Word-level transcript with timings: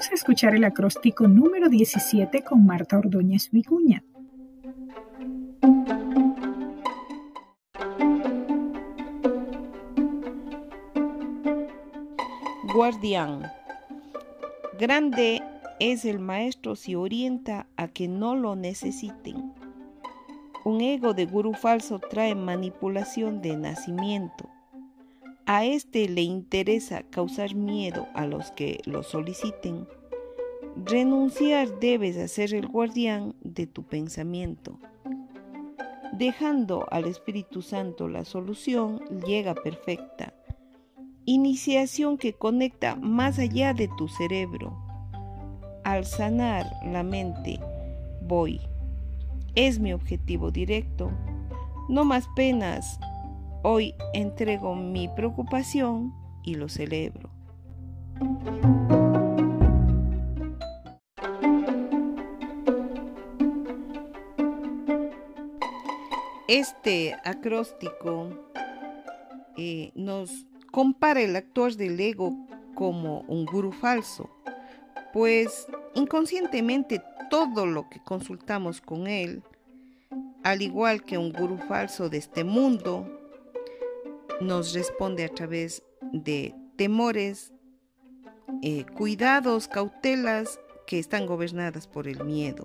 Vamos 0.00 0.12
a 0.12 0.14
escuchar 0.14 0.54
el 0.54 0.64
acróstico 0.64 1.28
número 1.28 1.68
17 1.68 2.42
con 2.42 2.64
Marta 2.64 2.96
Ordóñez 2.96 3.50
Vicuña. 3.50 4.02
Guardián. 12.72 13.52
Grande 14.78 15.42
es 15.80 16.06
el 16.06 16.18
maestro 16.18 16.76
si 16.76 16.94
orienta 16.94 17.66
a 17.76 17.88
que 17.88 18.08
no 18.08 18.36
lo 18.36 18.56
necesiten. 18.56 19.52
Un 20.64 20.80
ego 20.80 21.12
de 21.12 21.26
gurú 21.26 21.52
falso 21.52 21.98
trae 21.98 22.34
manipulación 22.34 23.42
de 23.42 23.54
nacimiento. 23.58 24.48
A 25.46 25.64
este 25.64 26.08
le 26.08 26.22
interesa 26.22 27.02
causar 27.10 27.54
miedo 27.54 28.06
a 28.14 28.26
los 28.26 28.52
que 28.52 28.80
lo 28.84 29.02
soliciten. 29.02 29.88
Renunciar 30.76 31.80
debes 31.80 32.16
a 32.16 32.28
ser 32.28 32.54
el 32.54 32.68
guardián 32.68 33.34
de 33.42 33.66
tu 33.66 33.82
pensamiento. 33.82 34.78
Dejando 36.12 36.86
al 36.90 37.06
Espíritu 37.06 37.62
Santo 37.62 38.08
la 38.08 38.24
solución 38.24 39.00
llega 39.26 39.54
perfecta. 39.54 40.34
Iniciación 41.24 42.18
que 42.18 42.34
conecta 42.34 42.96
más 42.96 43.38
allá 43.38 43.74
de 43.74 43.88
tu 43.96 44.08
cerebro. 44.08 44.76
Al 45.84 46.04
sanar 46.04 46.66
la 46.84 47.02
mente, 47.02 47.58
voy. 48.22 48.60
Es 49.54 49.78
mi 49.80 49.92
objetivo 49.92 50.50
directo. 50.50 51.10
No 51.88 52.04
más 52.04 52.28
penas. 52.36 53.00
Hoy 53.62 53.94
entrego 54.14 54.74
mi 54.74 55.06
preocupación 55.08 56.14
y 56.42 56.54
lo 56.54 56.70
celebro. 56.70 57.28
Este 66.48 67.14
acróstico 67.22 68.30
eh, 69.58 69.92
nos 69.94 70.46
compara 70.72 71.20
el 71.20 71.36
actor 71.36 71.76
del 71.76 72.00
ego 72.00 72.34
como 72.74 73.20
un 73.28 73.44
gurú 73.44 73.72
falso, 73.72 74.30
pues 75.12 75.66
inconscientemente 75.94 77.02
todo 77.28 77.66
lo 77.66 77.90
que 77.90 78.00
consultamos 78.02 78.80
con 78.80 79.06
él, 79.06 79.42
al 80.44 80.62
igual 80.62 81.04
que 81.04 81.18
un 81.18 81.30
gurú 81.30 81.58
falso 81.58 82.08
de 82.08 82.16
este 82.16 82.42
mundo, 82.42 83.19
nos 84.40 84.72
responde 84.72 85.24
a 85.24 85.28
través 85.28 85.82
de 86.12 86.54
temores, 86.76 87.52
eh, 88.62 88.84
cuidados, 88.96 89.68
cautelas 89.68 90.60
que 90.86 90.98
están 90.98 91.26
gobernadas 91.26 91.86
por 91.86 92.08
el 92.08 92.24
miedo. 92.24 92.64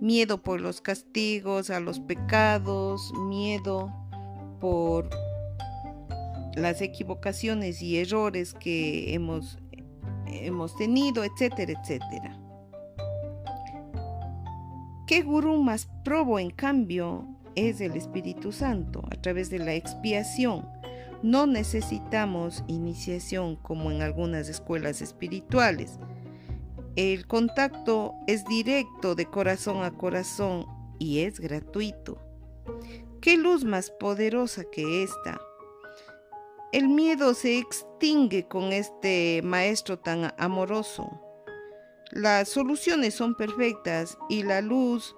Miedo 0.00 0.42
por 0.42 0.60
los 0.60 0.80
castigos, 0.80 1.70
a 1.70 1.80
los 1.80 2.00
pecados, 2.00 3.12
miedo 3.14 3.90
por 4.60 5.08
las 6.54 6.80
equivocaciones 6.82 7.80
y 7.82 7.98
errores 7.98 8.54
que 8.54 9.14
hemos, 9.14 9.58
hemos 10.26 10.76
tenido, 10.76 11.24
etcétera, 11.24 11.80
etcétera. 11.80 12.38
¿Qué 15.06 15.22
gurú 15.22 15.62
más 15.62 15.88
probo, 16.04 16.38
en 16.38 16.50
cambio, 16.50 17.26
es 17.56 17.80
el 17.80 17.96
Espíritu 17.96 18.52
Santo 18.52 19.02
a 19.10 19.20
través 19.20 19.50
de 19.50 19.58
la 19.58 19.74
expiación? 19.74 20.68
No 21.22 21.46
necesitamos 21.46 22.62
iniciación 22.68 23.56
como 23.56 23.90
en 23.90 24.02
algunas 24.02 24.48
escuelas 24.48 25.02
espirituales. 25.02 25.98
El 26.94 27.26
contacto 27.26 28.14
es 28.26 28.44
directo 28.44 29.14
de 29.14 29.26
corazón 29.26 29.82
a 29.82 29.90
corazón 29.90 30.66
y 30.98 31.20
es 31.20 31.40
gratuito. 31.40 32.18
¿Qué 33.20 33.36
luz 33.36 33.64
más 33.64 33.90
poderosa 33.90 34.64
que 34.70 35.02
esta? 35.02 35.40
El 36.72 36.88
miedo 36.88 37.34
se 37.34 37.58
extingue 37.58 38.46
con 38.46 38.72
este 38.72 39.40
maestro 39.42 39.98
tan 39.98 40.32
amoroso. 40.38 41.20
Las 42.12 42.48
soluciones 42.48 43.14
son 43.14 43.34
perfectas 43.34 44.18
y 44.28 44.42
la 44.42 44.60
luz 44.60 45.16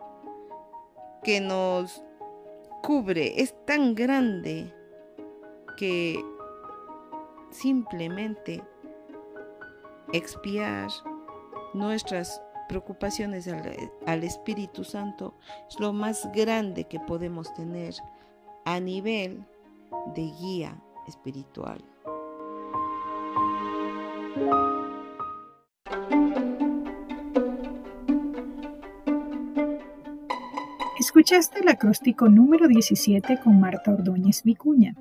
que 1.23 1.41
nos 1.41 2.03
cubre 2.83 3.41
es 3.41 3.55
tan 3.67 3.95
grande 3.95 4.73
que 5.77 6.25
simplemente 7.51 8.63
expiar 10.13 10.89
nuestras 11.75 12.43
preocupaciones 12.69 13.49
al, 14.07 14.25
Espíritu 14.25 14.85
Santo 14.85 15.35
es 15.69 15.81
lo 15.81 15.93
más 15.93 16.31
grande 16.33 16.85
que 16.85 17.01
podemos 17.01 17.53
tener 17.55 17.95
a 18.65 18.79
nivel 18.79 19.45
de 20.15 20.23
guía 20.41 20.81
espiritual. 21.07 21.83
Escuchaste 31.19 31.59
el 31.63 31.69
acróstico 31.69 32.29
número 32.29 32.69
17 32.69 33.41
con 33.43 33.59
Marta 33.59 33.93
Ordóñez 33.93 34.45
Vicuña. 34.45 34.95